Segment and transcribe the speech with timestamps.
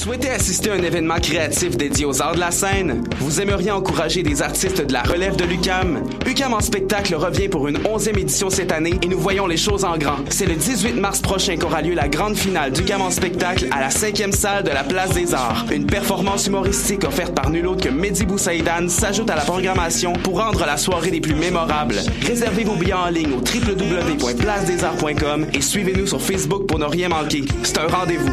[0.00, 3.04] souhaitez assister à un événement créatif dédié aux arts de la scène?
[3.18, 6.02] Vous aimeriez encourager des artistes de la relève de l'UCAM?
[6.40, 9.84] UCAM en spectacle revient pour une onzième édition cette année et nous voyons les choses
[9.84, 10.16] en grand.
[10.30, 13.90] C'est le 18 mars prochain qu'aura lieu la grande finale d'UCAM en spectacle à la
[13.90, 15.66] cinquième salle de la Place des Arts.
[15.70, 20.40] Une performance humoristique offerte par nul autre que Mehdi Boussaïdan s'ajoute à la programmation pour
[20.40, 22.00] rendre la soirée des plus mémorables.
[22.26, 27.44] Réservez vos billets en ligne au www.placedesarts.com et suivez-nous sur Facebook pour ne rien manquer.
[27.64, 28.32] C'est un rendez-vous.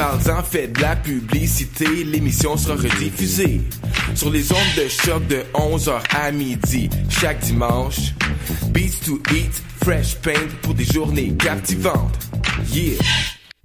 [0.00, 3.60] Parle-en, fais de la publicité, l'émission sera rediffusée
[4.14, 8.14] sur les ondes de choc de 11h à midi chaque dimanche.
[8.70, 12.18] Beats to eat, fresh paint pour des journées captivantes.
[12.72, 12.96] Yeah!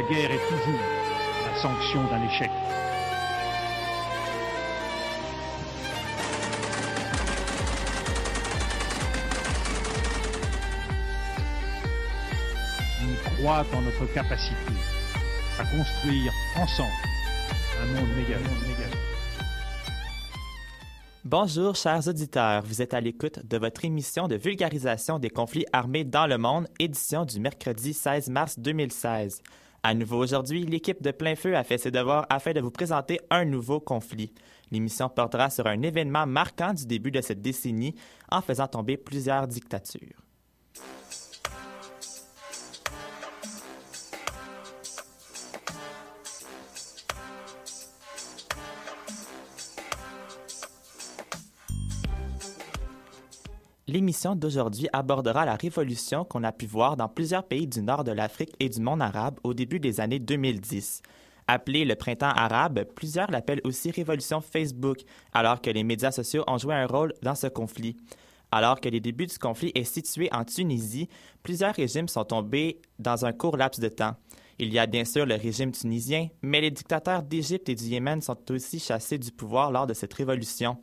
[0.00, 0.80] la guerre est toujours
[1.46, 2.50] la sanction d'un échec.
[13.02, 14.54] On croit dans notre capacité
[15.58, 16.88] à construire ensemble
[17.82, 18.38] un monde méga.
[21.24, 22.62] Bonjour, chers auditeurs.
[22.64, 26.68] Vous êtes à l'écoute de votre émission de vulgarisation des conflits armés dans le monde,
[26.78, 29.42] édition du mercredi 16 mars 2016.
[29.82, 33.18] À nouveau aujourd'hui, l'équipe de Plein Feu a fait ses devoirs afin de vous présenter
[33.30, 34.30] un nouveau conflit.
[34.70, 37.94] L'émission portera sur un événement marquant du début de cette décennie
[38.30, 40.29] en faisant tomber plusieurs dictatures.
[53.92, 58.12] L'émission d'aujourd'hui abordera la révolution qu'on a pu voir dans plusieurs pays du nord de
[58.12, 61.02] l'Afrique et du monde arabe au début des années 2010.
[61.48, 64.98] Appelée le printemps arabe, plusieurs l'appellent aussi révolution Facebook,
[65.32, 67.96] alors que les médias sociaux ont joué un rôle dans ce conflit.
[68.52, 71.08] Alors que les débuts du conflit est situé en Tunisie,
[71.42, 74.14] plusieurs régimes sont tombés dans un court laps de temps.
[74.60, 78.22] Il y a bien sûr le régime tunisien, mais les dictateurs d'Égypte et du Yémen
[78.22, 80.76] sont aussi chassés du pouvoir lors de cette révolution.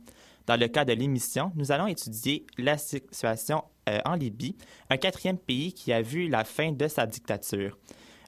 [0.48, 4.56] Dans le cas de l'émission, nous allons étudier la situation euh, en Libye,
[4.88, 7.76] un quatrième pays qui a vu la fin de sa dictature.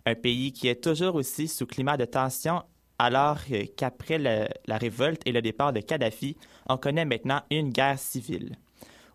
[0.04, 2.62] Un pays qui est toujours aussi sous climat de tension
[2.98, 6.36] alors euh, qu'après la révolte et le départ de Kadhafi,
[6.69, 8.54] on connaît maintenant une guerre civile.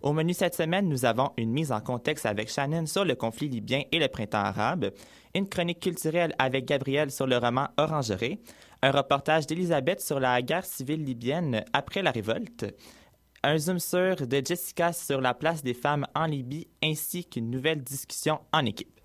[0.01, 3.49] Au menu cette semaine, nous avons une mise en contexte avec Shannon sur le conflit
[3.49, 4.89] libyen et le printemps arabe,
[5.35, 8.39] une chronique culturelle avec Gabriel sur le roman Orangeré,
[8.81, 12.66] un reportage d'Elisabeth sur la guerre civile libyenne après la révolte,
[13.44, 17.84] un zoom sur de Jessica sur la place des femmes en Libye, ainsi qu'une nouvelle
[17.84, 19.00] discussion en équipe.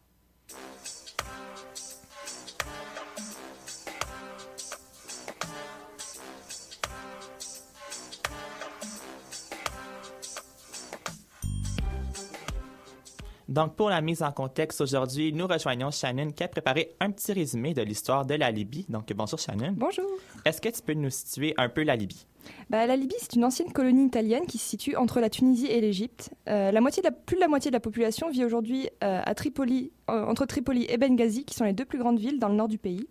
[13.51, 17.33] Donc, pour la mise en contexte aujourd'hui, nous rejoignons Shannon qui a préparé un petit
[17.33, 18.87] résumé de l'histoire de la Libye.
[18.89, 19.75] Donc, bonjour Shannon.
[19.77, 20.07] Bonjour.
[20.45, 22.27] Est-ce que tu peux nous situer un peu la Libye?
[22.71, 25.81] Bah, la Libye, c'est une ancienne colonie italienne qui se situe entre la Tunisie et
[25.81, 26.31] l'Égypte.
[26.49, 29.91] Euh, la moitié plus de la moitié de la population vit aujourd'hui euh, à Tripoli,
[30.09, 32.69] euh, entre Tripoli et Benghazi, qui sont les deux plus grandes villes dans le nord
[32.69, 33.09] du pays.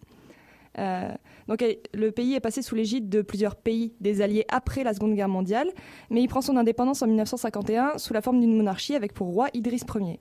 [0.78, 5.16] Donc, le pays est passé sous l'égide de plusieurs pays des alliés après la Seconde
[5.16, 5.70] Guerre mondiale,
[6.10, 9.48] mais il prend son indépendance en 1951 sous la forme d'une monarchie avec pour roi
[9.54, 10.20] Idriss Ier.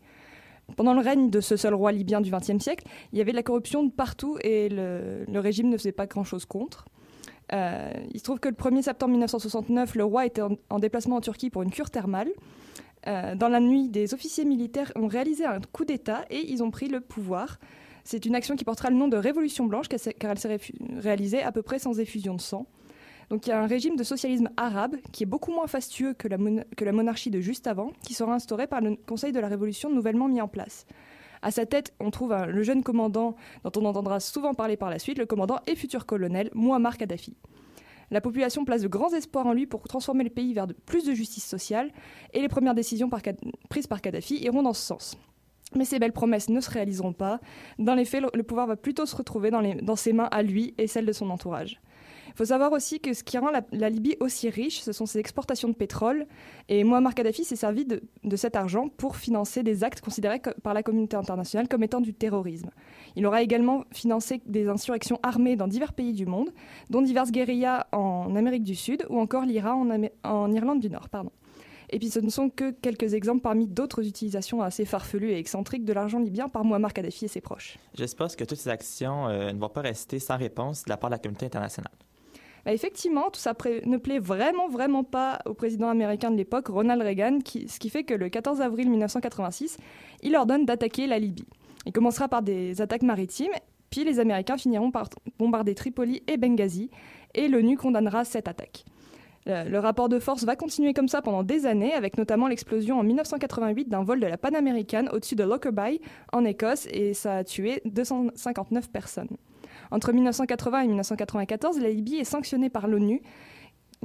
[0.76, 3.36] pendant le règne de ce seul roi libyen du XXe siècle, il y avait de
[3.36, 6.86] la corruption partout et le, régime ne faisait pas grand-chose contre.
[7.52, 11.16] Euh, il se trouve que le 1er septembre 1969, le roi était en, en déplacement
[11.16, 12.28] en Turquie pour une cure thermale.
[13.06, 16.70] Euh, dans la nuit, des officiers militaires ont réalisé un coup d'État et ils ont
[16.70, 17.58] pris le pouvoir.
[18.10, 20.58] C'est une action qui portera le nom de Révolution blanche car elle s'est
[20.96, 22.66] réalisée à peu près sans effusion de sang.
[23.28, 26.26] Donc il y a un régime de socialisme arabe qui est beaucoup moins fastueux que
[26.26, 30.26] la, monarchie de juste avant, qui sera instauré par le Conseil de la Révolution nouvellement
[30.26, 30.87] mis en place.
[31.43, 34.99] À sa tête, on trouve le jeune commandant dont on entendra souvent parler par la
[34.99, 37.37] suite, le commandant et futur colonel Muammar Kadhafi.
[38.10, 41.12] La population place de grands espoirs en lui pour transformer le pays vers plus de
[41.12, 41.93] justice sociale
[42.32, 43.10] et les premières décisions
[43.69, 45.19] prises par Kadhafi iront dans ce sens.
[45.75, 47.41] Mais ces belles promesses ne se réaliseront pas.
[47.79, 50.87] Dans les faits, le pouvoir va plutôt se retrouver dans, ses mains à lui et
[50.87, 51.81] celles de son entourage.
[52.29, 55.19] Il faut savoir aussi que ce qui rend la, Libye aussi riche, ce sont ses
[55.19, 56.26] exportations de pétrole.
[56.69, 60.73] Et Muammar Kadhafi s'est servi de, de, cet argent pour financer des actes considérés par
[60.73, 62.70] la communauté internationale comme étant du terrorisme.
[63.17, 66.53] Il aura également financé des insurrections armées dans divers pays du monde,
[66.91, 69.88] dont diverses guérillas en Amérique du Sud ou encore l'IRA en,
[70.23, 71.09] en Irlande du Nord.
[71.09, 71.32] Pardon.
[71.90, 75.85] Et puis ce ne sont que quelques exemples parmi d'autres utilisations assez farfelues et excentriques
[75.85, 77.79] de l'argent libyen par Muammar Kadhafi et ses proches.
[77.94, 81.11] J'espère que toutes ces actions euh, ne vont pas rester sans réponse de la part
[81.11, 81.93] de la communauté internationale.
[82.64, 83.55] Bah effectivement, tout ça
[83.87, 87.88] ne plaît vraiment, vraiment pas au président américain de l'époque, Ronald Reagan, qui, ce qui
[87.88, 89.79] fait que le 14 avril 1986,
[90.23, 91.46] il ordonne d'attaquer la Libye.
[91.87, 93.52] Il commencera par des attaques maritimes,
[93.91, 95.08] puis les Américains finiront par
[95.38, 96.91] bombarder Tripoli et Benghazi,
[97.34, 98.84] et l'ONU condamnera cette attaque.
[99.48, 103.02] Le rapport de force va continuer comme ça pendant des années, avec notamment l'explosion en
[103.02, 106.00] 1988 d'un vol de la Panaméricaine au-dessus de Lockerbie,
[106.32, 109.36] en Écosse, et ça a tué 259 personnes.
[109.90, 113.22] Entre 1980 et 1994, la Libye est sanctionnée par l'ONU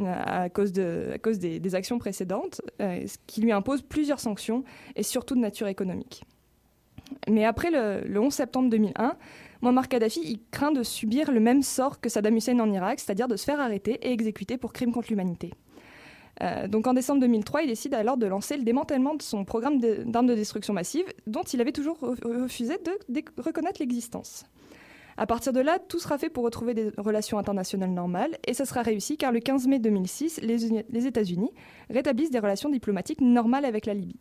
[0.02, 4.20] à cause, de, à cause des, des, actions précédentes, euh, ce qui lui impose plusieurs
[4.20, 4.64] sanctions,
[4.96, 6.24] et surtout de nature économique.
[7.30, 9.16] Mais après le, le 11 septembre 2001,
[9.62, 13.38] Muammar Kadhafi craint de subir le même sort que Saddam Hussein en Irak, c'est-à-dire de
[13.38, 15.52] se faire arrêter et exécuter pour crimes contre l'humanité.
[16.42, 19.80] Euh, donc en décembre 2003, il décide alors de lancer le démantèlement de son programme
[19.80, 24.46] d'armes de, de, destruction massive, dont il avait toujours refusé de, reconnaître l'existence.
[25.16, 28.66] À partir de là, tout sera fait pour retrouver des relations internationales normales, et ça
[28.66, 31.52] sera réussi car le 15 mai 2006, les, les États-Unis
[31.90, 34.20] rétablissent des relations diplomatiques normales avec la Libye.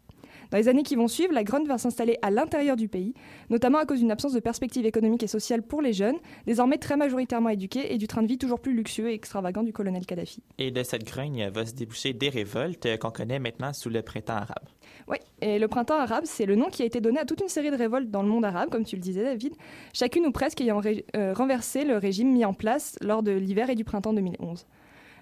[0.53, 3.15] Dans les années qui vont suivre, la grogne va s'installer à l'intérieur du pays,
[3.49, 6.99] notamment à cause d'une absence de perspective économique et sociale pour les jeunes, désormais très
[6.99, 10.43] majoritairement éduqués et du train de vie toujours plus luxueux et extravagant du colonel Kadhafi.
[10.59, 14.35] Et de cette grogne va se déboucher des révoltes qu'on connaît maintenant sous le printemps
[14.35, 14.69] arabe.
[15.09, 17.49] Oui, et le printemps arabe, c'est le nom qui a été donné à toute une
[17.49, 19.55] série de révoltes dans le monde arabe, comme tu le disais David,
[19.95, 20.83] chacune ou presque ayant
[21.17, 24.67] euh, renversé le régime mis en place lors de l'hiver et du printemps 2011.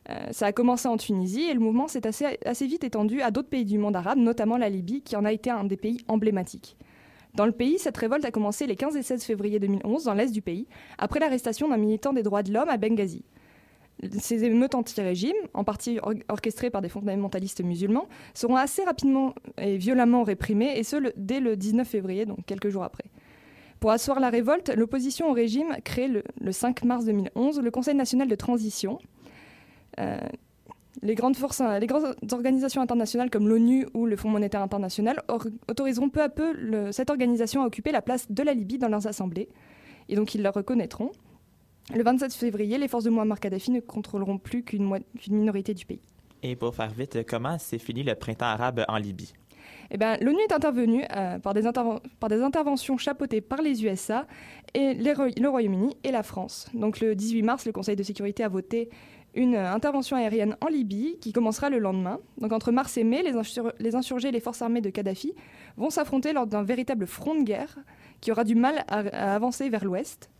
[0.08, 3.48] Euh, ça a commencé en Tunisie et le mouvement s'est assez, vite étendu à d'autres
[3.48, 6.76] pays du monde arabe, notamment la Libye, qui en a été un des pays emblématiques.
[7.34, 10.32] Dans le pays, cette révolte a commencé les 15 et 16 février 2011 dans l'est
[10.32, 10.66] du pays,
[10.98, 13.24] après l'arrestation d'un militant des droits de l'homme à Benghazi.
[14.18, 19.76] Ces émeutes anti-régime, en partie or orchestrées par des fondamentalistes musulmans, seront assez rapidement et
[19.76, 23.04] violemment réprimées, et ce dès le 19 février, donc quelques jours après.
[23.78, 27.94] Pour asseoir la révolte, l'opposition au régime crée le, le 5 mars 2011 le Conseil
[27.94, 28.98] national de transition,
[31.02, 35.22] les grandes forces, les grandes organisations internationales comme l'ONU ou le Fonds monétaire international
[35.68, 38.88] autoriseront peu à peu le, cette organisation à occuper la place de la Libye dans
[38.88, 39.48] leurs assemblées,
[40.08, 41.12] et donc ils la reconnaîtront.
[41.94, 45.86] Le 27 février, les forces de Muammar Kadhafi ne contrôleront plus qu'une qu minorité du
[45.86, 46.02] pays.
[46.42, 49.32] Et pour faire vite, comment s'est fini le printemps arabe en Libye?
[49.90, 51.62] Eh ben, l'ONU est intervenue euh, par, des
[52.20, 54.26] par, des interventions chapeautées par les USA,
[54.72, 56.68] et les, le Royaume-Uni et la France.
[56.74, 58.88] Donc le 18 mars, le Conseil de sécurité a voté
[59.34, 62.18] une intervention aérienne en Libye qui commencera le lendemain.
[62.38, 65.34] Donc entre mars et mai, les, insur les insurgés et les forces armées de Kadhafi
[65.76, 67.78] vont s'affronter lors d'un véritable front de guerre
[68.20, 70.30] qui aura du mal à, avancer vers l'ouest.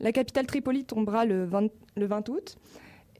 [0.00, 2.56] La capitale Tripoli tombera le 20, le 20 août.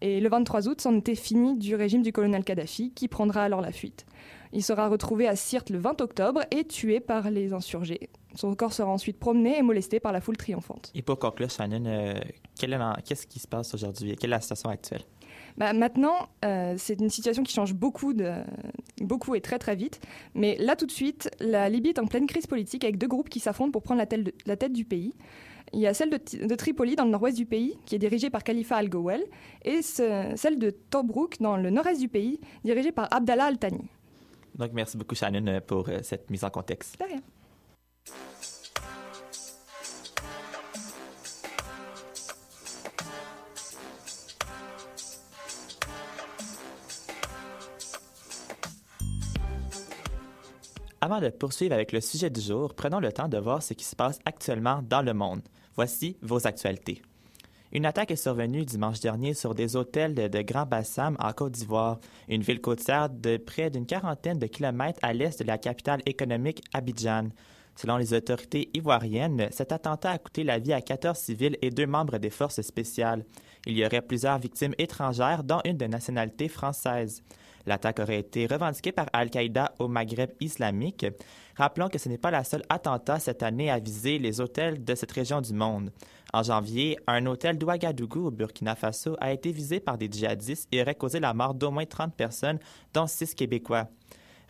[0.02, 3.60] Et le 23 août, c'en était fini du régime du colonel Kadhafi, qui prendra alors
[3.60, 4.06] la fuite.
[4.52, 8.08] Il sera retrouvé à Sirte le 20 octobre et tué par les insurgés.
[8.34, 10.90] Son corps sera ensuite promené et molesté par la foule triomphante.
[10.94, 12.14] Et pour conclure, Shannon, euh,
[13.04, 14.16] qu'est-ce qui se passe aujourd'hui?
[14.16, 15.02] Quelle est la situation actuelle?
[15.60, 18.32] Bah, maintenant, euh, c'est une situation qui change beaucoup, de,
[19.02, 20.00] beaucoup et très très vite.
[20.34, 23.28] Mais là, tout de suite, la Libye est en pleine crise politique avec deux groupes
[23.28, 25.12] qui s'affrontent pour prendre la tête, de, la tête du pays.
[25.74, 28.30] Il y a celle de, de, Tripoli dans le nord-ouest du pays, qui est dirigée
[28.30, 29.22] par Khalifa Al-Gowel,
[29.62, 33.84] et ce, celle de Tobruk dans le nord-est du pays, dirigée par Abdallah Al-Thani.
[34.54, 36.98] Donc, merci beaucoup, Shannon, pour euh, cette mise en contexte.
[36.98, 37.20] De rien.
[51.10, 53.84] Avant de poursuivre avec le sujet du jour, prenons le temps de voir ce qui
[53.84, 55.42] se passe actuellement dans le monde.
[55.74, 57.02] Voici vos actualités.
[57.72, 61.98] Une attaque est survenue dimanche dernier sur des hôtels de, Grand Bassam en Côte d'Ivoire,
[62.28, 66.62] une ville côtière de près d'une quarantaine de kilomètres à l'est de la capitale économique
[66.72, 67.30] Abidjan.
[67.74, 71.86] Selon les autorités ivoiriennes, cet attentat a coûté la vie à 14 civils et deux
[71.86, 73.24] membres des forces spéciales.
[73.66, 77.24] Il y aurait plusieurs victimes étrangères, dont une de nationalité française.
[77.66, 81.06] L'attaque aurait été revendiquée par Al-Qaïda au Maghreb islamique.
[81.56, 84.94] Rappelons que ce n'est pas la seule attentat cette année à viser les hôtels de
[84.94, 85.90] cette région du monde.
[86.32, 90.80] En janvier, un hôtel d'Ouagadougou au Burkina Faso a été visé par des djihadistes et
[90.80, 92.58] aurait causé la mort d'au moins 30 personnes,
[92.94, 93.88] dont 6 Québécois.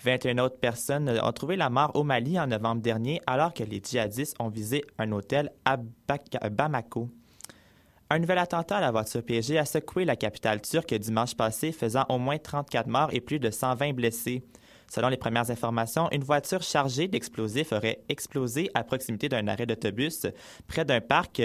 [0.02, 3.82] 21 autres personnes ont trouvé la mort au Mali en novembre dernier alors que les
[3.84, 5.76] djihadistes ont visé un hôtel à
[6.48, 7.10] Bamako.
[8.12, 12.04] Un nouvel attentat à la voiture piégée a secoué la capitale turque dimanche passé, faisant
[12.08, 14.42] au moins 34 morts et plus de 120 blessés.
[14.90, 20.26] Selon les premières informations, une voiture chargée d'explosifs aurait explosé à proximité d'un arrêt d'autobus
[20.66, 21.40] près d'un parc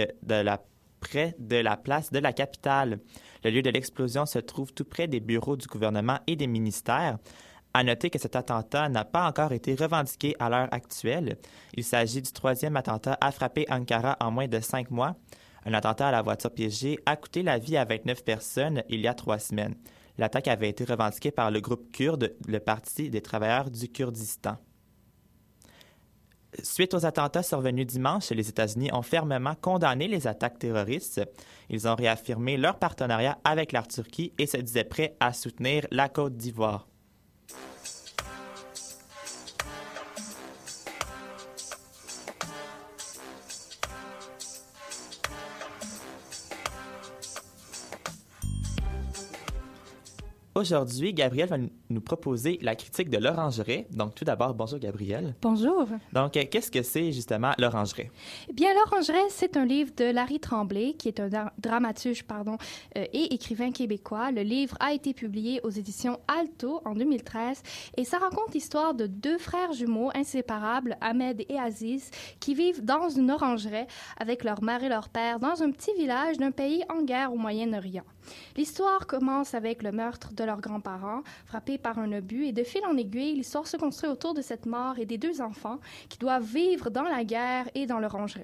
[0.99, 2.97] près de la place de la capitale.
[3.43, 7.19] Le lieu de l'explosion se trouve tout près des bureaux du gouvernement et des ministères.
[7.75, 11.37] À noter que cet attentat n'a pas encore été revendiqué à l'heure actuelle.
[11.75, 15.15] Il s'agit du troisième attentat à frapper Ankara en moins de cinq mois.
[15.65, 19.07] Un attentat à la voiture piégée a coûté la vie à 29 personnes il y
[19.07, 19.75] a trois semaines.
[20.17, 24.57] L'attaque avait été revendiquée par le groupe kurde, le Parti des travailleurs du Kurdistan.
[26.63, 31.21] Suite aux attentats survenus dimanche, les États-Unis ont fermement condamné les attaques terroristes.
[31.69, 36.07] Ils ont réaffirmé leur partenariat avec la Turquie et se disaient prêts à soutenir la
[36.07, 36.87] Côte d'Ivoire.
[50.57, 51.57] Aujourd'hui, Gabriel va
[51.89, 53.85] nous proposer la critique de l'orangerie.
[53.91, 55.35] Donc, tout d'abord, bonjour Gabriel.
[55.41, 55.85] Bonjour.
[56.13, 58.09] Donc, qu'est-ce que c'est justement l'orangerie?
[58.47, 62.57] Eh bien, l'orangerie, c'est un livre de Larry Tremblay, qui est un dramaturge pardon,
[62.97, 64.31] euh, et écrivain québécois.
[64.31, 67.61] Le livre a été publié aux éditions Alto en 2013
[67.97, 73.09] et ça raconte l'histoire de deux frères jumeaux inséparables, Ahmed et Aziz, qui vivent dans
[73.09, 73.87] une orangerie
[74.21, 77.37] avec leur mère et leur père dans un petit village d'un pays en guerre au
[77.37, 78.05] Moyen-Orient.
[78.55, 82.85] L'histoire commence avec le meurtre de leurs grands-parents, frappés par un obus, et de fil
[82.85, 86.43] en aiguille, l'histoire se construit autour de cette mort et des deux enfants qui doivent
[86.43, 88.43] vivre dans la guerre et dans l'orangerie.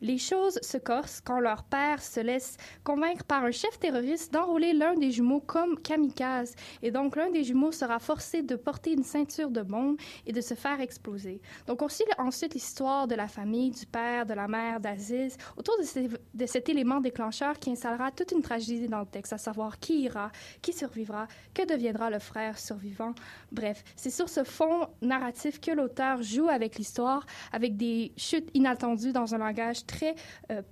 [0.00, 4.72] Les choses se corsent quand leur père se laisse convaincre par un chef terroriste d'enrôler
[4.72, 9.04] l'un des jumeaux comme kamikaze, et donc l'un des jumeaux sera forcé de porter une
[9.04, 11.40] ceinture de bombe et de se faire exploser.
[11.66, 15.74] Donc on suit ensuite l'histoire de la famille, du père, de la mère, d'Aziz, autour
[15.78, 20.02] de cet élément déclencheur qui installera toute une tragédie dans le texte, à savoir qui
[20.02, 20.30] ira,
[20.62, 23.14] qui survivra, que deviendra le frère survivant?
[23.52, 29.12] Bref, c'est sur ce fond narratif que l'auteur joue avec l'histoire, avec des chutes inattendues
[29.12, 30.14] dans un langage très
[30.50, 30.62] euh,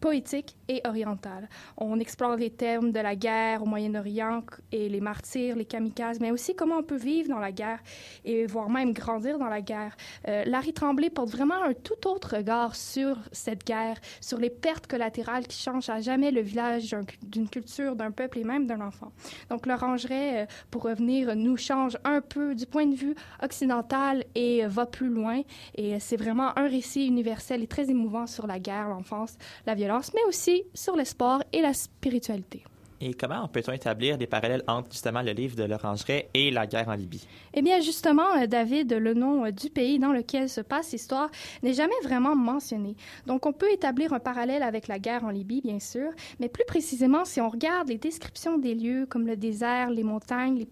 [0.00, 1.48] poétique et orientale.
[1.76, 4.42] On explore les thèmes de la guerre au Moyen-Orient
[4.72, 7.80] et les martyrs, les kamikazes, mais aussi comment on peut vivre dans la guerre
[8.24, 9.96] et voire même grandir dans la guerre.
[10.28, 14.86] Euh, Larry Tremblay porte vraiment un tout autre regard sur cette guerre, sur les pertes
[14.86, 19.12] collatérales qui changent à jamais le village d'une culture, d'un peuple et même d'un enfant.
[19.50, 24.64] Donc l'orangerie, euh, pour revenir, nous change un peu du point de vue occidental et
[24.64, 25.42] euh, va plus loin.
[25.74, 29.89] Et c'est vraiment un récit universel et très émouvant sur la guerre, l'enfance, la violence
[30.14, 32.62] mais aussi sur l'espoir et la spiritualité.
[33.02, 36.88] Et comment peut-on établir des parallèles entre justement le livre de l'Orangerie et la guerre
[36.88, 37.26] en Libye?
[37.54, 41.30] Eh bien, justement, euh, David, le nom euh, du pays dans lequel se passe l'histoire
[41.62, 42.96] n'est jamais vraiment mentionné.
[43.26, 46.64] Donc, on peut établir un parallèle avec la guerre en Libye, bien sûr, mais plus
[46.66, 50.66] précisément, si on regarde les descriptions des lieux comme le désert, les montagnes,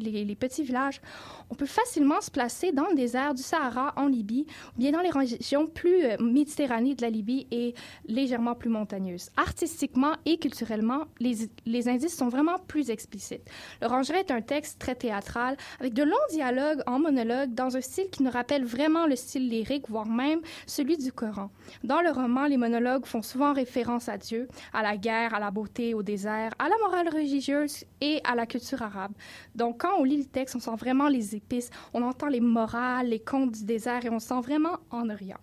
[0.00, 1.00] les, les, petits villages,
[1.48, 5.00] on peut facilement se placer dans le désert du Sahara en Libye ou bien dans
[5.00, 7.74] les régions plus euh, méditerranéennes de la Libye et
[8.06, 9.30] légèrement plus montagneuses.
[9.36, 13.48] Artistiquement et culturellement, les les indices sont vraiment plus explicites.
[13.82, 18.10] L'Orangerie est un texte très théâtral, avec de longs dialogues en monologue dans un style
[18.10, 21.50] qui nous rappelle vraiment le style lyrique, voire même celui du Coran.
[21.84, 25.50] Dans le roman, les monologues font souvent référence à Dieu, à la guerre, à la
[25.50, 29.12] beauté, au désert, à la morale religieuse et à la culture arabe.
[29.54, 33.08] Donc, quand on lit le texte, on sent vraiment les épices, on entend les morales,
[33.08, 35.38] les contes du désert et on sent vraiment en Orient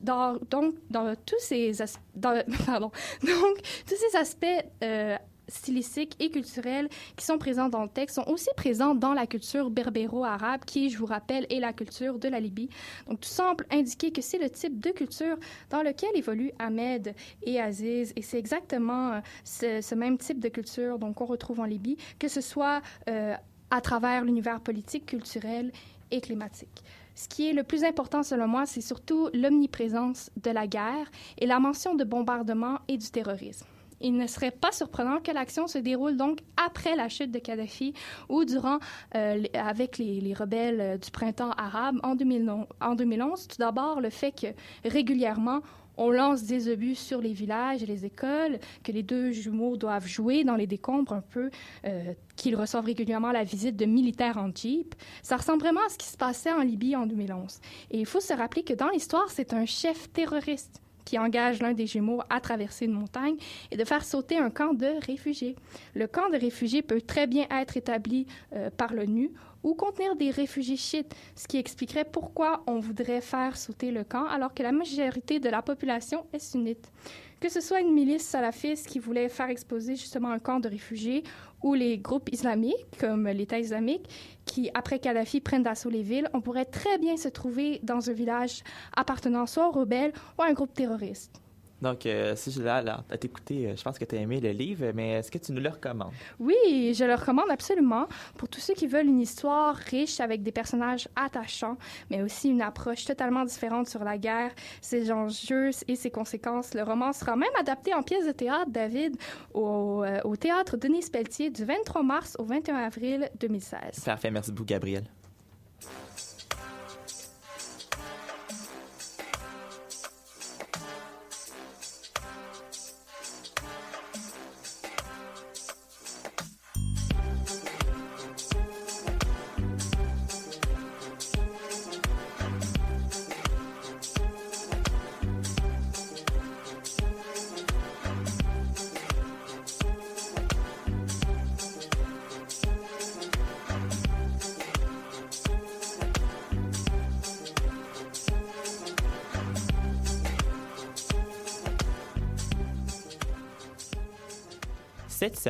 [0.00, 1.72] donc, dans tous ces,
[2.66, 2.90] pardon,
[3.22, 4.46] donc, tous ces aspects
[4.82, 5.16] euh,
[5.48, 9.70] stylistiques et culturels qui sont présents dans le texte sont aussi présents dans la culture
[9.70, 12.68] berbéro-arabe qui, je vous rappelle, est la culture de la Libye.
[13.08, 15.36] Donc, tout semble indiquer que c'est le type de culture
[15.70, 20.98] dans lequel évoluent Ahmed et Aziz et c'est exactement euh, ce, même type de culture
[20.98, 23.34] qu'on retrouve en Libye, que ce soit euh,
[23.70, 25.72] à travers l'univers politique, culturel
[26.10, 26.82] et climatique.
[27.14, 31.46] Ce qui est le plus important selon moi, c'est surtout l'omniprésence de la guerre et
[31.46, 33.66] la mention de bombardements et du terrorisme.
[34.00, 37.94] Il ne serait pas surprenant que l'action se déroule donc après la chute de Kadhafi
[38.28, 38.78] ou durant,
[39.14, 42.66] euh, avec les, les, rebelles euh, du printemps arabe en, 2011.
[42.80, 43.48] En 2011.
[43.48, 44.48] Tout d'abord, le fait que
[44.88, 45.60] régulièrement,
[45.98, 50.06] on lance des obus sur les villages et les écoles, que les deux jumeaux doivent
[50.06, 51.50] jouer dans les décombres un peu,
[51.84, 54.94] euh, qu'ils reçoivent régulièrement la visite de militaires en jeep.
[55.22, 57.58] Ça ressemble vraiment à ce qui se passait en Libye en 2011.
[57.90, 61.72] Et il faut se rappeler que dans l'histoire, c'est un chef terroriste qui engage l'un
[61.72, 63.36] des jumeaux à traverser une montagne
[63.70, 65.56] et de faire sauter un camp de réfugiés.
[65.94, 69.30] Le camp de réfugiés peut très bien être établi euh, par l'ONU
[69.62, 74.26] ou contenir des réfugiés chiites, ce qui expliquerait pourquoi on voudrait faire sauter le camp
[74.26, 76.92] alors que la majorité de la population est sunnite.
[77.40, 81.22] Que ce soit une milice salafiste qui voulait faire exploser justement un camp de réfugiés
[81.62, 84.08] ou les groupes islamiques comme l'État islamique
[84.48, 88.12] qui, après Kadhafi, prennent d'assaut les villes, on pourrait très bien se trouver dans un
[88.12, 88.64] village
[88.96, 91.40] appartenant soit aux rebelles ou à un groupe terroriste.
[91.82, 94.50] Donc, euh, si je là, à t'écouter, euh, je pense que tu as aimé le
[94.50, 96.12] livre, mais est-ce que tu nous le recommandes?
[96.40, 98.06] Oui, je le recommande absolument
[98.36, 101.76] pour tous ceux qui veulent une histoire riche avec des personnages attachants,
[102.10, 106.74] mais aussi une approche totalement différente sur la guerre, ses enjeux et ses conséquences.
[106.74, 109.16] Le roman sera même adapté en pièce de théâtre, David,
[109.54, 114.04] au, euh, au théâtre Denis Pelletier du 23 mars au 21 avril 2016.
[114.04, 115.04] Parfait, merci beaucoup, Gabriel.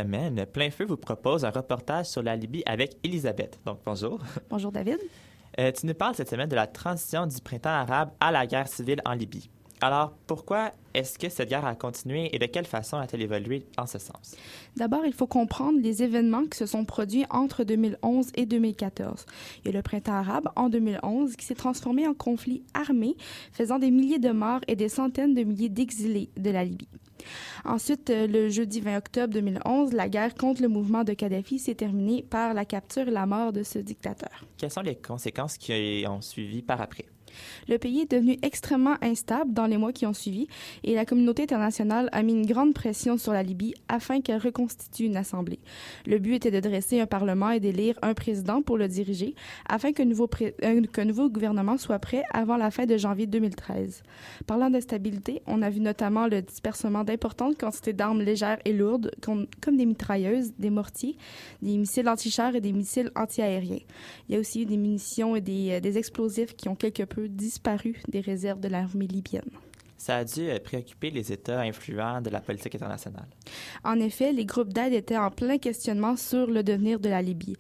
[0.02, 3.58] Semaine, Plein Feu vous propose un reportage sur la Libye avec Elisabeth.
[3.64, 4.20] Donc, bonjour.
[4.50, 4.98] Bonjour, David.
[5.58, 8.68] Euh, tu nous parles cette semaine de la transition du printemps arabe à la guerre
[8.68, 9.50] civile en Libye.
[9.80, 13.86] Alors, pourquoi est-ce que cette guerre a continué et de quelle façon a-t-elle évolué en
[13.86, 14.36] ce sens?
[14.76, 19.26] D'abord, il faut comprendre les événements qui se sont produits entre 2011 et 2014.
[19.64, 23.16] Il y a le printemps arabe en 2011 qui s'est transformé en conflit armé,
[23.52, 26.88] faisant des milliers de morts et des centaines de milliers d'exilés de la Libye.
[27.64, 31.74] Ensuite, euh, le jeudi 20 octobre 2011, la guerre contre le mouvement de Kadhafi s'est
[31.74, 34.44] terminée par la capture et la mort de ce dictateur.
[34.56, 37.06] Quelles sont les conséquences qui ont suivi par après?
[37.68, 40.48] Le pays est devenu extrêmement instable dans les mois qui ont suivi
[40.84, 45.04] et la communauté internationale a mis une grande pression sur la Libye afin qu'elle reconstitue
[45.04, 45.58] une assemblée.
[46.06, 49.34] Le but était de dresser un parlement et d'élire un président pour le diriger
[49.68, 50.28] afin qu'un nouveau,
[50.64, 54.02] euh, nouveau gouvernement soit prêt avant la fin de janvier 2013.
[54.46, 59.46] Parlant d'instabilité, on a vu notamment le dispersement d'importantes quantités d'armes légères et lourdes comme,
[59.76, 61.16] des mitrailleuses, des mortiers,
[61.62, 63.80] des missiles anti-chars et des missiles anti-aériens.
[64.28, 67.02] Il y a aussi eu des munitions et des, euh, des explosifs qui ont quelque
[67.02, 69.50] peu disparu des réserves de l'armée libyenne.
[69.98, 73.26] Ça a dû euh, préoccuper les États influents de la politique internationale.
[73.82, 77.56] En effet, les groupes d'aide étaient en plein questionnement sur le devenir de la Libye.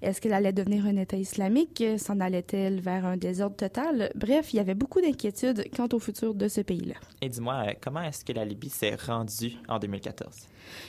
[0.00, 1.84] Est-ce qu'elle allait devenir un État islamique?
[1.98, 4.10] S'en allait-elle vers un désordre total?
[4.14, 6.94] Bref, il y avait beaucoup d'inquiétudes quant au futur de ce pays-là.
[7.20, 10.48] Et dis-moi, euh, comment est-ce que la Libye s'est rendue en 2014?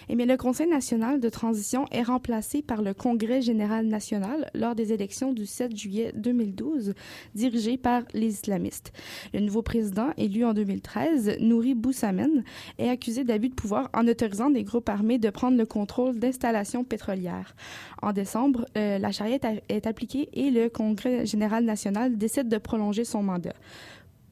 [0.09, 4.75] Eh bien, le Conseil national de transition est remplacé par le Congrès général national lors
[4.75, 6.93] des élections du 7 juillet 2012,
[7.35, 8.91] dirigé par les islamistes.
[9.33, 12.43] Le nouveau président, élu en 2013, Nouri Boussamen,
[12.77, 16.83] est accusé d'abus de pouvoir en autorisant des groupes armés de prendre le contrôle d'installations
[16.83, 17.55] pétrolières.
[18.01, 19.37] En décembre, euh, la charia
[19.69, 23.53] est appliquée et le Congrès général national décide de prolonger son mandat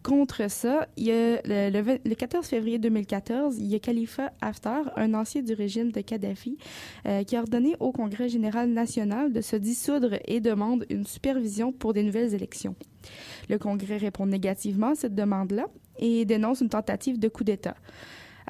[0.03, 5.91] contre ça, le, 14 février 2014, il y a Khalifa Haftar, un ancien du régime
[5.91, 6.57] de Kadhafi,
[7.05, 11.71] euh, qui a ordonné au Congrès général national de se dissoudre et demande une supervision
[11.71, 12.75] pour des nouvelles élections.
[13.49, 15.65] Le Congrès répond négativement à cette demande-là
[15.99, 17.75] et dénonce une tentative de coup d'État.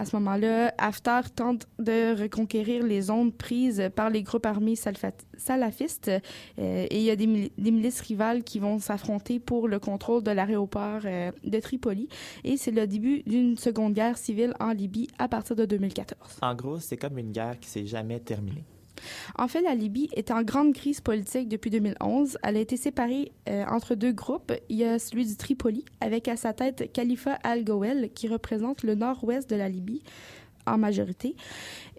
[0.02, 6.08] À ce moment-là, Haftar tente de reconquérir les zones prises par les groupes armés salafistes
[6.08, 10.32] euh, et il y a des, milices rivales qui vont s'affronter pour le contrôle de
[10.32, 12.10] l'aéroport euh, de Tripoli
[12.44, 16.40] et c'est le début d'une seconde guerre civile en Libye à partir de 2014.
[16.42, 18.66] En gros, c'est comme une guerre qui s'est jamais terminée.
[19.38, 22.38] En fait, la Libye est en grande crise politique depuis 2011.
[22.44, 24.54] Elle a été séparée euh, entre deux groupes.
[24.70, 28.96] Il y a celui du Tripoli, avec à sa tête Khalifa al-Gowel, qui représente le
[28.96, 30.02] nord-ouest de la Libye.
[30.68, 31.36] en majorité.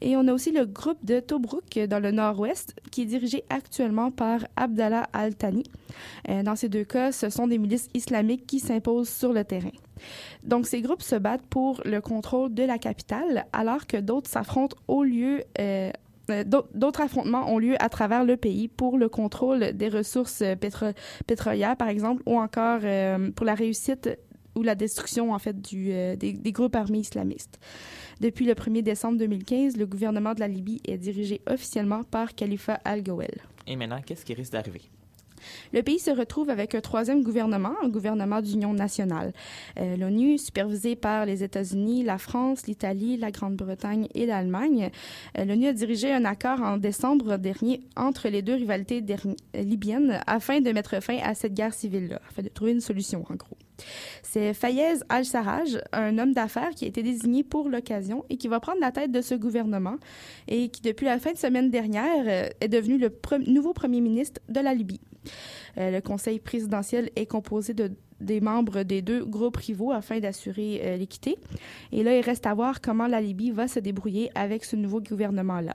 [0.00, 4.12] Et on a aussi le groupe de Tobruk dans le nord-ouest, qui est dirigé actuellement
[4.12, 5.64] par Abdallah al-Thani.
[6.28, 9.72] Euh, dans ces deux cas, ce sont des milices islamiques qui s'imposent sur le terrain.
[10.44, 14.76] Donc, ces groupes se battent pour le contrôle de la capitale, alors que d'autres s'affrontent
[14.86, 15.90] au lieu euh,
[16.28, 20.42] D'autres affrontements ont lieu à travers le pays pour le contrôle des ressources
[21.26, 22.80] pétrolières, par exemple, ou encore
[23.34, 24.08] pour la réussite
[24.54, 27.58] ou la destruction, en fait, des, des, groupes armés islamistes.
[28.20, 32.74] Depuis le 1er décembre 2015, le gouvernement de la Libye est dirigé officiellement par Khalifa
[32.84, 33.42] al-Gawel.
[33.66, 34.82] Et maintenant, qu'est-ce qui risque d'arriver?
[35.72, 39.32] Le pays se retrouve avec un troisième gouvernement, un gouvernement d'union nationale.
[39.78, 44.90] Euh, L'ONU, supervisée par les États-Unis, la France, l'Italie, la Grande-Bretagne et l'Allemagne,
[45.38, 49.04] euh, l'ONU a dirigé un accord en décembre dernier entre les deux rivalités
[49.54, 53.34] libyennes afin de mettre fin à cette guerre civile-là, afin de trouver une solution, en
[53.34, 53.56] gros.
[54.22, 58.60] C'est Fayez al-Sarraj, un homme d'affaires qui a été désigné pour l'occasion et qui va
[58.60, 59.96] prendre la tête de ce gouvernement
[60.48, 63.12] et qui, depuis la fin de semaine dernière, euh, est devenu le
[63.46, 65.00] nouveau premier ministre de la Libye.
[65.78, 67.90] Euh, le conseil présidentiel est composé de
[68.22, 71.36] des membres des deux groupes rivaux afin d'assurer euh, l'équité.
[71.90, 75.00] Et là, il reste à voir comment la Libye va se débrouiller avec ce nouveau
[75.00, 75.74] gouvernement-là.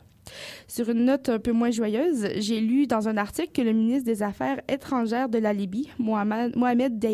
[0.67, 4.05] Sur une note un peu moins joyeuse, j'ai lu dans un article que le ministre
[4.05, 7.05] des Affaires étrangères de la Libye, Mohamed, Mohamed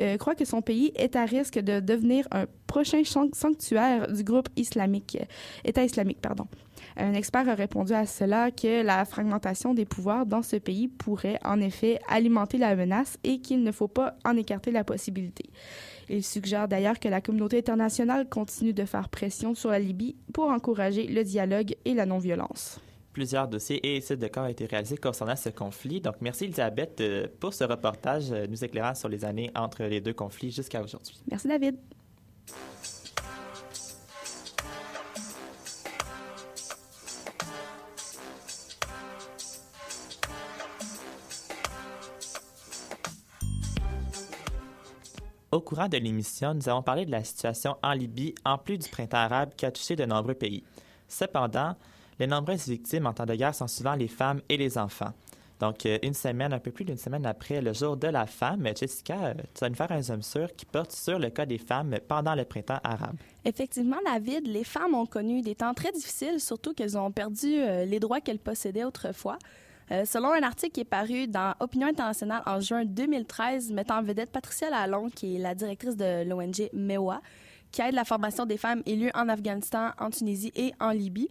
[0.00, 4.48] euh, croit que son pays est à risque de devenir un prochain sanctuaire du groupe
[4.56, 5.18] islamique,
[5.64, 6.20] État islamique.
[6.20, 6.46] Pardon.
[6.96, 11.40] Un expert a répondu à cela que la fragmentation des pouvoirs dans ce pays pourrait
[11.44, 15.50] en effet alimenter la menace et qu'il ne faut pas en écarter la possibilité.
[16.08, 20.46] Il suggère d'ailleurs que la communauté internationale continue de faire pression sur la Libye pour
[20.46, 22.78] encourager le dialogue et la non-violence.
[23.12, 26.00] Plusieurs dossiers et études de cas ont été réalisés concernant ce conflit.
[26.00, 30.00] Donc, merci Elisabeth euh, pour ce reportage euh, nous éclairant sur les années entre les
[30.00, 31.20] deux conflits jusqu'à aujourd'hui.
[31.30, 31.76] Merci David.
[45.54, 48.88] Au courant de l'émission, nous avons parlé de la situation en Libye en plus du
[48.88, 50.64] printemps arabe qui a touché de nombreux pays.
[51.06, 51.76] Cependant,
[52.18, 55.12] les nombreuses victimes en temps de guerre sont souvent les femmes et les enfants.
[55.60, 58.68] Donc, euh, une semaine, un peu plus d'une semaine après le jour de la femme,
[58.76, 61.58] Jessica, euh, tu vas nous faire un zoom sur qui porte sur le cas des
[61.58, 63.14] femmes pendant le printemps arabe.
[63.44, 67.84] Effectivement, David, les femmes ont connu des temps très difficiles, surtout qu'elles ont perdu euh,
[67.84, 69.38] les droits qu'elles possédaient autrefois.
[69.90, 74.02] Euh, selon un article qui est paru dans Opinion internationale en juin 2013, mettant en
[74.02, 77.20] vedette Patricia Lalonde, qui est la directrice de l'ONG MEWA,
[77.70, 81.28] qui aide la formation des femmes élues en Afghanistan, en Tunisie et en Libye.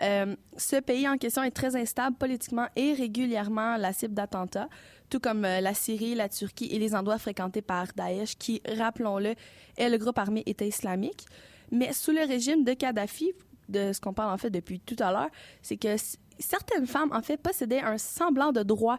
[0.00, 4.68] Euh, ce pays en question est très instable politiquement et régulièrement la cible d'attentats,
[5.10, 9.34] tout comme euh, la Syrie, la Turquie et les endroits fréquentés par Daesh, qui, rappelons-le,
[9.76, 11.26] est le groupe armé État islamique.
[11.70, 13.32] Mais sous le régime de Kadhafi,
[13.68, 15.30] de ce qu'on parle en fait depuis tout à l'heure,
[15.62, 15.96] c'est que
[16.42, 18.98] certaines femmes, en fait, possédaient un semblant de droit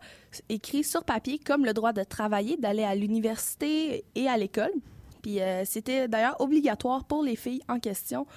[0.50, 4.72] écrit sur papier, comme le droit de travailler, d'aller à l'université et à l'école.
[5.22, 8.28] Puis euh, c'était d'ailleurs obligatoire pour les filles en question.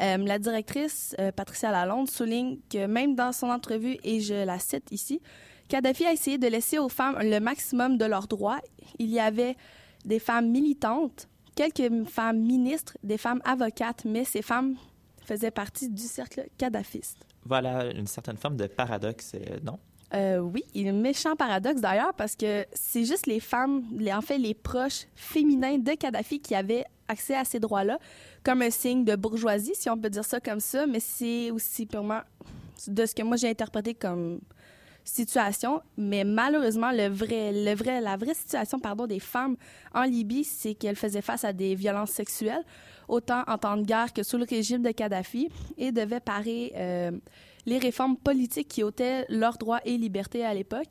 [0.00, 4.58] Euh, la directrice, euh, Patricia Lalonde, souligne que même dans son entrevue, et je la
[4.58, 5.20] cite ici,
[5.68, 8.60] Kadhafi a essayé de laisser aux femmes le maximum de leurs droits.
[8.98, 9.56] Il y avait
[10.04, 14.76] des femmes militantes, quelques femmes ministres, des femmes avocates, mais ces femmes
[15.24, 17.27] faisaient partie du cercle kadhafiste.
[17.48, 19.78] Voilà une certaine forme de paradoxe, euh, non?
[20.14, 24.38] Euh, oui, il un méchant paradoxe d'ailleurs parce que c'est juste les femmes, en fait
[24.38, 27.98] les proches féminins de Kadhafi qui avaient accès à ces droits-là,
[28.42, 31.84] comme un signe de bourgeoisie, si on peut dire ça comme ça, mais c'est aussi
[31.84, 32.20] purement
[32.86, 34.40] de ce que moi j'ai interprété comme
[35.04, 35.82] situation.
[35.96, 39.56] Mais malheureusement, le vrai, le vrai, la vraie situation pardon, des femmes
[39.94, 42.64] en Libye, c'est qu'elles faisaient face à des violences sexuelles
[43.08, 47.10] autant en temps de guerre que sous le régime de Kadhafi, et devaient parer euh,
[47.66, 50.88] les réformes politiques qui ôtaient leurs droits et libertés à l'époque.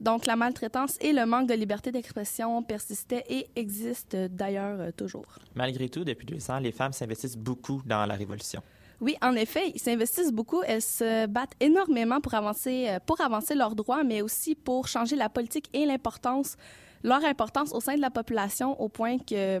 [0.00, 5.26] Donc, la maltraitance et le manque de liberté d'expression persistaient et existent d'ailleurs euh, toujours.
[5.54, 8.62] Malgré tout, depuis deux ans, les femmes s'investissent beaucoup dans la révolution.
[9.00, 10.62] Oui, en effet, ils s'investissent beaucoup.
[10.66, 15.16] Elles se battent énormément pour avancer, euh, pour avancer leurs droits, mais aussi pour changer
[15.16, 16.56] la politique et l'importance,
[17.02, 19.60] leur importance au sein de la population, au point que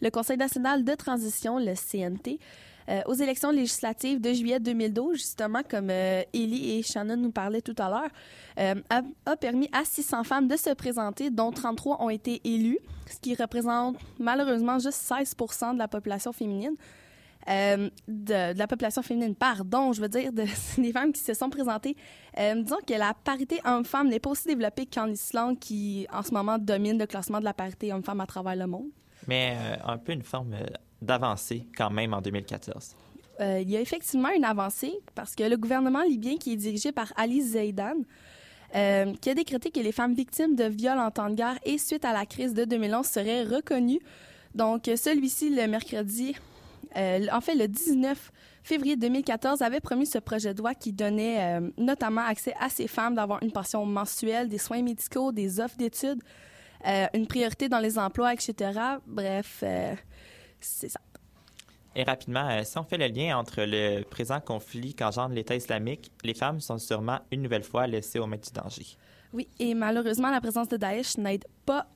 [0.00, 2.38] le Conseil national de transition, le CNT,
[2.88, 7.60] euh, aux élections législatives de juillet 2012, justement, comme euh, Ellie et Shannon nous parlaient
[7.60, 8.10] tout à l'heure,
[8.60, 8.80] euh,
[9.26, 12.78] a, permis à 600 femmes de se présenter, dont 33 ont été élues,
[13.10, 15.34] ce qui représente malheureusement juste 16
[15.72, 16.76] de la population féminine.
[17.48, 20.44] de, la population féminine, pardon, je veux dire, de,
[20.80, 21.96] des femmes qui se sont présentées.
[22.36, 26.56] disons que la parité homme-femme n'est pas aussi développée qu'en Islande, qui en ce moment
[26.56, 28.90] domine le classement de la parité homme-femme à travers le monde
[29.26, 30.66] mais euh, un peu une forme euh,
[31.02, 32.94] d'avancée quand même en 2014.
[33.40, 36.90] euh, il y a effectivement une avancée parce que le gouvernement libyen, qui est dirigé
[36.90, 37.96] par Ali Zaidan,
[38.72, 42.04] qui a décrété que les femmes victimes de viols en temps de guerre et suite
[42.04, 44.00] à la crise de 2011 seraient reconnues.
[44.54, 46.34] Donc, celui-ci, le mercredi,
[46.94, 48.32] en fait, le 19
[48.64, 53.14] février 2014, avait promis ce projet de loi qui donnait notamment accès à ces femmes
[53.14, 56.22] d'avoir une pension mensuelle, des soins médicaux, des offres d'études,
[56.86, 58.78] euh, une priorité dans les emplois, etc.
[59.06, 59.94] Bref, euh,
[60.60, 61.00] c'est ça.
[61.94, 66.12] Et rapidement, euh, si on fait le lien entre le présent conflit qu'engendre l'État islamique,
[66.22, 68.84] les femmes sont sûrement une nouvelle fois laissées au mains du danger.
[69.32, 71.86] Oui, et malheureusement, la présence de Daesh n'aide pas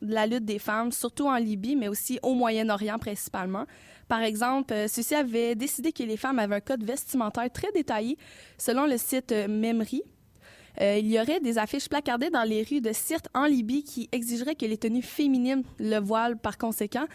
[0.00, 3.66] la lutte des femmes, surtout en Libye, mais aussi au Moyen-Orient principalement.
[4.08, 8.18] Par exemple, ceux-ci avaient décidé que les femmes avaient un code vestimentaire très détaillé
[8.58, 10.02] selon le site Memri.
[10.80, 14.08] Euh, il y aurait des affiches placardées dans les rues de Sirte en Libye qui
[14.12, 17.06] exigeraient que les tenues féminines, le voile par conséquent,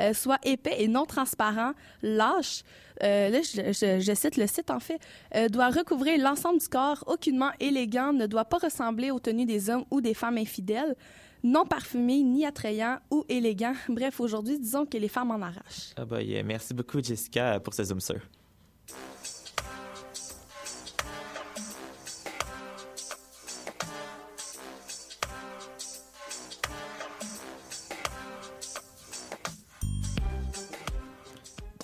[0.00, 2.62] euh, soient épais et non transparents, lâches.
[3.02, 5.00] Euh, là, je, cite le site en fait,
[5.34, 9.70] euh, doit recouvrir l'ensemble du corps, aucunement élégant, ne doit pas ressembler aux tenues des
[9.70, 10.96] hommes ou des femmes infidèles,
[11.42, 13.74] non parfumé, ni attrayant ou élégant.
[13.88, 15.92] Bref, aujourd'hui, disons que les femmes en arrachent.
[15.96, 16.18] Ah bah.
[16.44, 18.20] Merci beaucoup, Jessica, pour ce Zoom sur.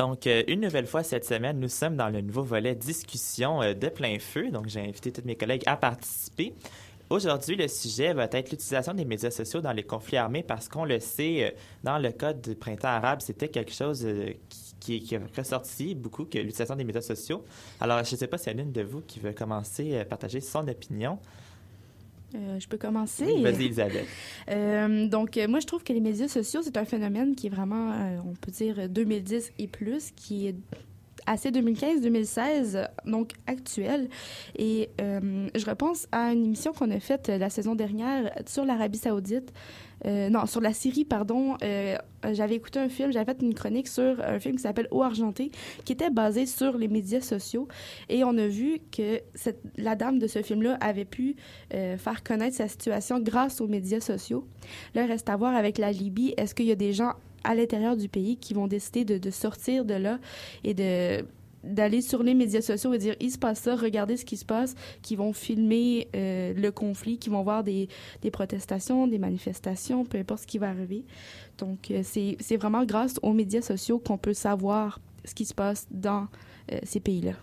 [0.00, 3.74] Donc, euh, une nouvelle fois cette semaine, nous sommes dans le nouveau volet discussion euh,
[3.74, 4.50] de plein feu.
[4.50, 6.54] Donc, j'ai invité tous mes collègues à participer.
[7.10, 10.86] Aujourd'hui, le sujet va être l'utilisation des médias sociaux dans les conflits armés parce qu'on
[10.86, 11.50] le sait, euh,
[11.84, 14.08] dans le code du printemps arabe, c'était quelque chose
[14.80, 17.44] qui, qui, ressorti beaucoup, que l'utilisation des médias sociaux.
[17.78, 20.06] Alors, je ne sais pas s'il y a l'une de vous qui veut commencer à
[20.06, 21.18] partager son opinion.
[22.34, 23.24] Euh, je peux commencer.
[23.24, 24.06] Oui, Vas-y, Elisabeth.
[24.48, 27.50] Euh, donc, euh, moi, je trouve que les médias sociaux, c'est un phénomène qui est
[27.50, 27.92] vraiment,
[28.24, 30.56] on peut dire, 2010 et plus, qui est
[31.26, 34.08] assez 2015-2016, donc actuel.
[34.56, 38.98] Et euh, je repense à une émission qu'on a faite la saison dernière sur l'Arabie
[38.98, 39.52] saoudite.
[40.06, 41.56] Euh, non, sur la Syrie, pardon.
[41.62, 41.96] Euh,
[42.32, 45.50] j'avais écouté un film, j'avais fait une chronique sur un film qui s'appelle Eau argentée,
[45.84, 47.68] qui était basé sur les médias sociaux.
[48.08, 49.20] Et on a vu que
[49.76, 51.36] la dame de ce film-là avait pu
[51.70, 54.46] faire connaître sa situation grâce aux médias sociaux.
[54.94, 57.12] Là, reste à voir avec la Libye, est-ce qu'il y a des gens
[57.44, 60.18] à l'intérieur du pays qui vont décider de, sortir de là
[60.64, 61.24] et de
[61.62, 64.46] d'aller sur les médias sociaux et dire il se passe ça, regardez ce qui se
[64.46, 67.90] passe, qui vont filmer euh, le conflit, qui vont voir des,
[68.22, 71.04] des protestations, des manifestations, peu importe ce qui va arriver.
[71.58, 75.52] Donc, euh, c'est c'est vraiment grâce aux médias sociaux qu'on peut savoir ce qui se
[75.52, 76.28] passe dans
[76.72, 77.34] euh, ces pays-là.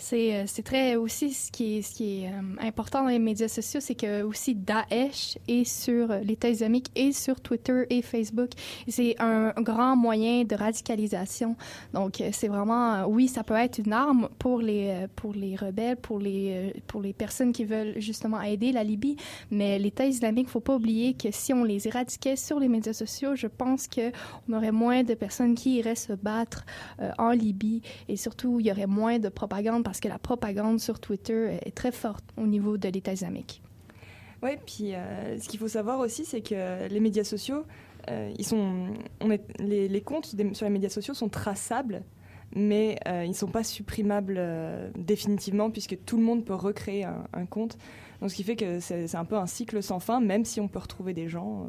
[0.00, 3.18] C'est euh, c'est très aussi ce qui est, ce qui est euh, important dans les
[3.18, 8.00] médias sociaux, c'est que aussi Daesh est sur euh, l'État islamique et sur Twitter et
[8.00, 8.50] Facebook.
[8.88, 11.54] C'est un grand moyen de radicalisation.
[11.92, 15.96] Donc euh, c'est vraiment oui, ça peut être une arme pour les pour les rebelles,
[15.96, 19.16] pour les pour les personnes qui veulent justement aider la Libye,
[19.50, 23.34] mais l'État islamique, faut pas oublier que si on les éradiquait sur les médias sociaux,
[23.36, 24.10] je pense que
[24.48, 26.64] on aurait moins de personnes qui iraient se battre
[27.00, 30.78] euh, en Libye et surtout il y aurait moins de propagande parce que la propagande
[30.78, 33.60] sur Twitter est très forte au niveau de l'État islamique.
[34.40, 37.64] Oui, puis euh, ce qu'il faut savoir aussi, c'est que les médias sociaux,
[38.08, 38.86] euh, ils sont,
[39.58, 42.04] les, comptes sur les médias sociaux sont traçables,
[42.54, 44.40] mais euh, ils ne sont pas supprimables
[44.96, 47.76] définitivement, puisque tout le monde peut recréer un, compte.
[48.20, 50.68] Donc, ce qui fait que c'est un peu un cycle sans fin, même si on
[50.68, 51.68] peut retrouver des gens.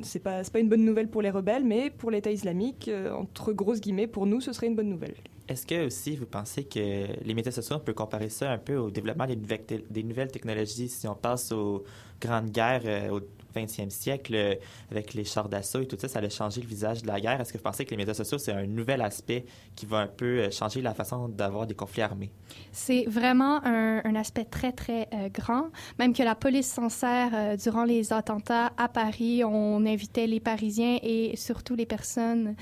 [0.00, 3.82] C'est pas, pas une bonne nouvelle pour les rebelles, mais pour l'État islamique, entre grosses
[3.82, 5.16] guillemets, pour nous, ce serait une bonne nouvelle.
[5.48, 8.76] Est-ce que aussi vous pensez que les médias sociaux, on peut comparer ça un peu
[8.76, 11.84] au développement des nouvelles, technologies si on passe aux
[12.20, 13.20] grandes guerres euh, au
[13.56, 14.54] 20e siècle euh,
[14.90, 17.40] avec les chars d'assaut et tout ça, ça a changé le visage de la guerre.
[17.40, 20.06] Est-ce que vous pensez que les médias sociaux, c'est un nouvel aspect qui va un
[20.06, 22.30] peu euh, changer la façon d'avoir des conflits armés?
[22.72, 25.70] C'est vraiment un, aspect très, très euh, grand.
[25.98, 29.42] Même que la police s'en sert durant les attentats à Paris.
[29.44, 32.54] On invitait les Parisiens et surtout les personnes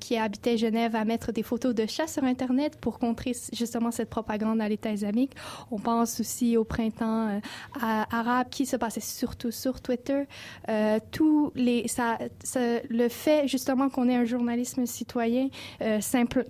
[0.00, 4.10] qui habitaient Genève à mettre des photos de chats sur Internet pour contrer justement cette
[4.10, 5.32] propagande à l'État islamique.
[5.70, 7.40] On pense aussi au printemps
[7.80, 10.24] arabe qui se passait surtout sur Twitter.
[10.68, 10.98] Euh,
[11.54, 12.18] les, ça,
[12.88, 15.48] le fait justement qu'on ait un journalisme citoyen
[15.82, 16.00] euh,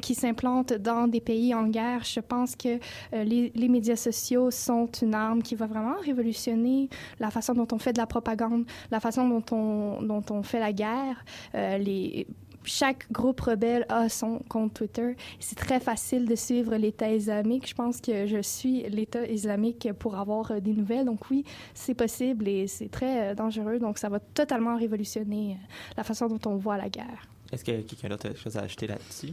[0.01, 2.79] qui s'implante dans des pays en guerre, je pense que
[3.13, 6.89] euh, les, les médias sociaux sont une arme qui va vraiment révolutionner
[7.21, 10.61] la façon dont on fait de la propagande, la façon dont on, dont on fait
[10.61, 11.25] la guerre.
[11.55, 12.27] Les,
[12.67, 15.17] chaque groupe rebelle a son compte Twitter.
[15.41, 17.69] C'est très facile de suivre l'État islamique.
[17.69, 21.07] Je pense que je suis l'État islamique pour avoir euh, des nouvelles.
[21.07, 23.79] Donc oui, c'est possible et c'est très euh, dangereux.
[23.79, 27.29] Donc ça va totalement révolutionner euh, la façon dont on voit la guerre.
[27.53, 29.33] Est-ce que quelqu'un d'autre a quelque chose à ajouter là-dessus?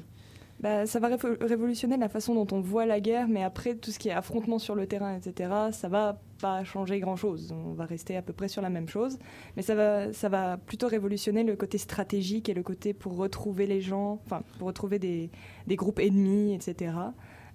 [0.64, 3.92] Bah, ça va révo- révolutionner la façon dont on voit la guerre, mais après, tout
[3.92, 7.52] ce qui est affrontement sur le terrain, etc., ça va pas changer grand-chose.
[7.52, 9.20] On va rester à peu près sur la même chose.
[9.58, 13.68] Mais ça va, ça va plutôt révolutionner le côté stratégique et le côté pour retrouver
[13.68, 15.30] les gens, enfin, pour retrouver des
[15.68, 16.94] groupes ennemis, etc.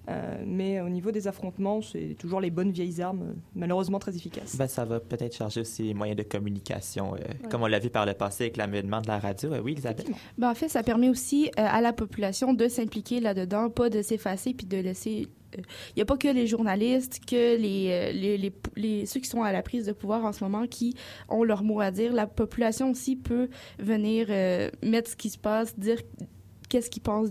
[0.09, 4.55] Euh, mais au niveau des affrontements, c'est toujours les bonnes vieilles armes, malheureusement très efficaces.
[4.57, 7.19] Ben, ça va peut-être changer aussi les moyens de communication, euh,
[7.49, 9.53] comme on l'a vu par le passé avec l'avènement de la radio.
[9.53, 10.09] Euh, oui, Elisabeth?
[10.37, 14.01] Ben, en fait, ça permet aussi euh, à la population de s'impliquer là-dedans, pas de
[14.01, 15.27] s'effacer puis de laisser.
[15.55, 15.63] Il
[15.97, 19.51] n'y a pas que les journalistes, que les, les, les, les- ceux qui sont à
[19.51, 20.95] la prise de pouvoir en ce moment qui
[21.27, 22.13] ont leur mot à dire.
[22.13, 25.97] La population aussi peut venir euh, mettre ce qui se passe, dire
[26.69, 27.27] qu'est-ce qu'ils pensent